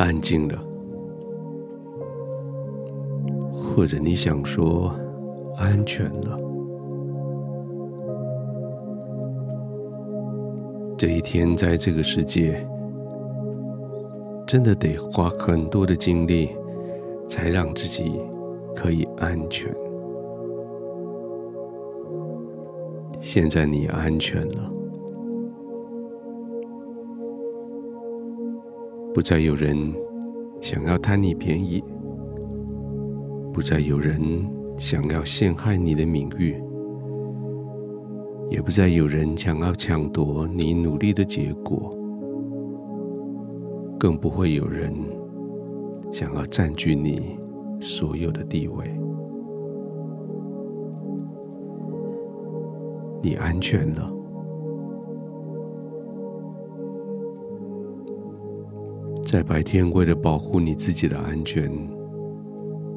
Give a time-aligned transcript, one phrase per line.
[0.00, 0.58] 安静了，
[3.52, 4.90] 或者你想说
[5.58, 6.40] 安全了。
[10.96, 12.66] 这一天在这个世界，
[14.46, 16.48] 真的得花很多的精力，
[17.28, 18.18] 才让自己
[18.74, 19.70] 可以安全。
[23.20, 24.79] 现在你安全了。
[29.12, 29.76] 不再有人
[30.60, 31.82] 想要贪你便宜，
[33.52, 34.20] 不再有人
[34.78, 36.54] 想要陷害你的名誉，
[38.48, 41.92] 也不再有人想要抢夺你努力的结果，
[43.98, 44.94] 更不会有人
[46.12, 47.36] 想要占据你
[47.80, 48.84] 所有的地位。
[53.22, 54.19] 你安全了。
[59.30, 61.70] 在白天，为了保护你自己的安全，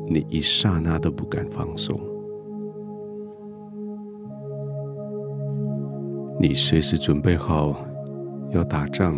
[0.10, 1.96] 你一刹那都不敢放松。
[6.40, 7.78] 你随时准备好
[8.50, 9.16] 要打仗，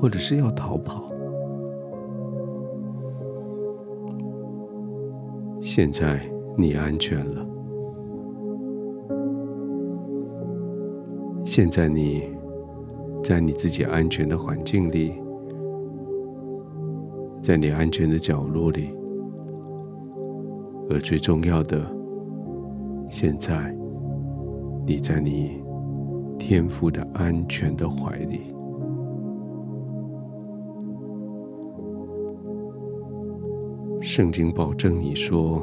[0.00, 1.12] 或者是要逃跑。
[5.60, 6.18] 现在
[6.56, 7.46] 你安全了。
[11.44, 12.22] 现在你
[13.22, 15.12] 在你自己安全的环境里。
[17.42, 18.94] 在你安全的角落里，
[20.88, 21.80] 而最重要的，
[23.08, 23.74] 现在
[24.86, 25.60] 你在你
[26.38, 28.54] 天父的安全的怀里。
[34.00, 35.62] 圣经保证你说，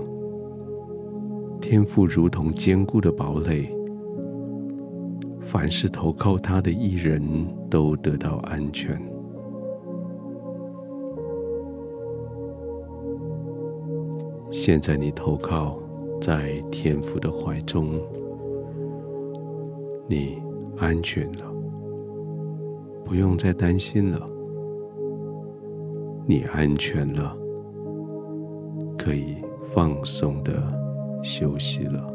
[1.60, 3.68] 天父如同坚固的堡垒，
[5.40, 7.22] 凡是投靠他的义人
[7.70, 9.00] 都得到安全。
[14.50, 15.78] 现在你投靠
[16.22, 18.00] 在天父的怀中，
[20.08, 20.42] 你
[20.78, 21.46] 安全了，
[23.04, 24.28] 不用再担心了。
[26.26, 27.38] 你安全了，
[28.98, 29.38] 可以
[29.74, 30.54] 放松的
[31.24, 32.14] 休息了。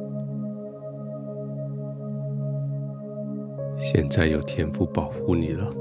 [3.79, 5.73] 现在有天父保护你了，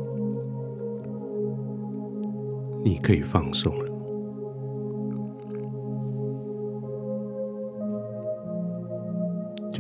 [2.84, 3.91] 你可以放松了。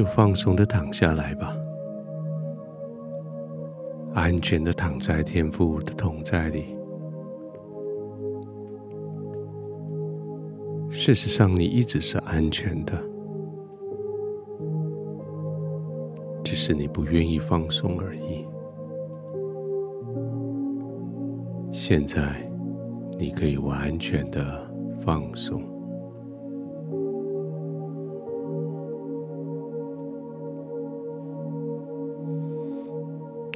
[0.01, 1.55] 就放松的躺下来吧，
[4.15, 6.75] 安全的躺在天父的同在里。
[10.89, 12.99] 事实上，你一直是安全的，
[16.43, 18.43] 只是你不愿意放松而已。
[21.71, 22.41] 现在，
[23.19, 24.67] 你可以完全的
[25.05, 25.61] 放松。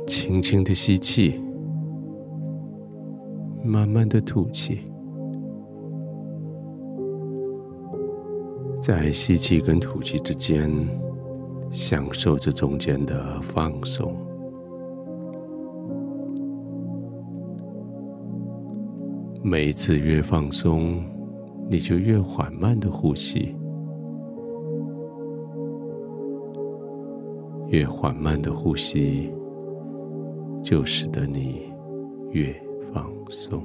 [0.07, 1.41] 轻轻的吸气，
[3.63, 4.79] 慢慢的吐气，
[8.81, 10.69] 在吸气跟吐气之间，
[11.71, 14.16] 享受这中间的放松。
[19.41, 21.03] 每一次越放松，
[21.69, 23.55] 你就越缓慢的呼吸，
[27.69, 29.31] 越缓慢的呼吸。
[30.65, 31.71] 就使得你
[32.31, 32.51] 越
[32.91, 33.61] 放松，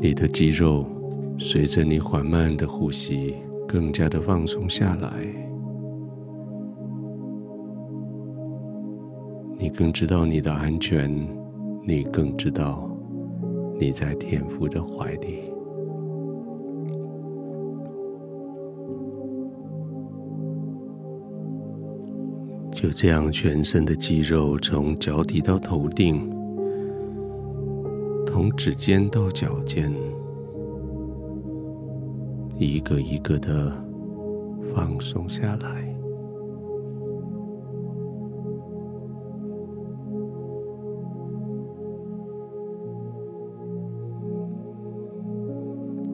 [0.00, 0.86] 你的肌肉
[1.36, 3.34] 随着你缓慢的呼吸，
[3.66, 5.10] 更加的放松下来。
[9.58, 11.12] 你更知道你的安全，
[11.84, 12.88] 你更知道
[13.80, 15.52] 你在天父的怀里。
[22.72, 26.30] 就这样，全身的肌肉从脚底到头顶，
[28.26, 29.92] 从指尖到脚尖，
[32.58, 33.70] 一个一个的
[34.72, 35.86] 放松下来。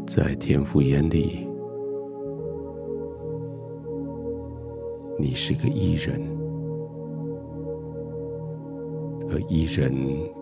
[0.07, 1.47] 在天父眼里，
[5.19, 6.36] 你是个艺人。
[9.41, 9.93] 一人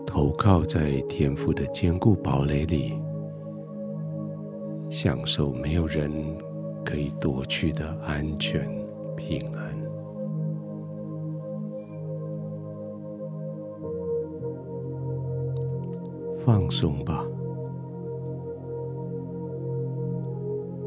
[0.05, 2.93] 投靠在天父的坚固堡垒里，
[4.89, 6.11] 享受没有人
[6.83, 8.67] 可以夺去的安全
[9.15, 9.75] 平安。
[16.45, 17.25] 放松吧，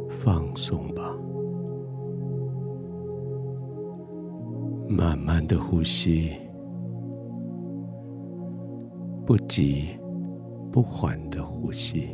[0.09, 1.17] 放松吧，
[4.89, 6.31] 慢慢的呼吸。
[9.29, 9.89] 不急
[10.73, 12.09] 不缓的呼吸。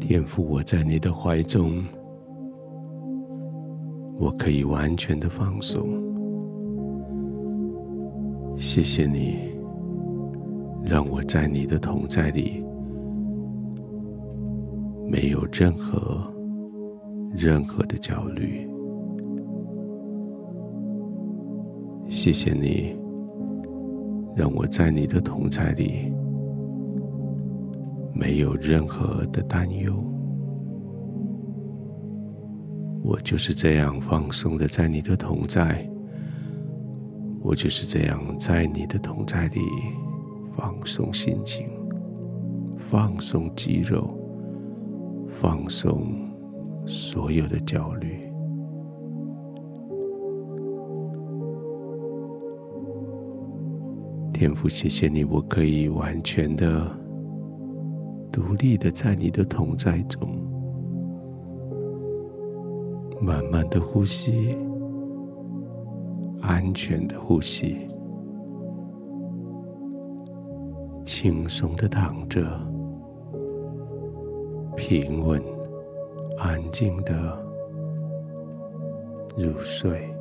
[0.00, 1.84] 天父，我在你的怀中，
[4.18, 5.86] 我可以完全的放松。
[8.56, 9.54] 谢谢你，
[10.84, 12.64] 让我在你的同在里，
[15.08, 16.20] 没有任何
[17.30, 18.68] 任何的焦虑。
[22.16, 22.96] 谢谢你，
[24.34, 26.10] 让我在你的同在里。
[28.14, 29.92] 没有任何的担忧，
[33.02, 35.86] 我就是这样放松的在你的同在，
[37.42, 39.60] 我就是这样在你的同在里
[40.56, 41.68] 放松心情，
[42.78, 44.08] 放松肌肉，
[45.28, 46.14] 放松
[46.86, 48.25] 所有的焦虑。
[54.36, 56.86] 天父，谢谢你，我可以完全的。
[58.30, 60.28] 独立的在你的同在中，
[63.18, 64.54] 慢慢的呼吸，
[66.42, 67.88] 安全的呼吸，
[71.02, 72.46] 轻松的躺着，
[74.76, 75.42] 平稳、
[76.36, 77.42] 安静的
[79.34, 80.14] 入睡。